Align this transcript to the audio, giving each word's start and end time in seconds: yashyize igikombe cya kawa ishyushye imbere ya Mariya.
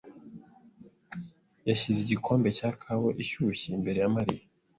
yashyize 1.67 1.99
igikombe 2.01 2.49
cya 2.57 2.69
kawa 2.81 3.09
ishyushye 3.23 3.67
imbere 3.77 3.97
ya 4.01 4.09
Mariya. 4.15 4.43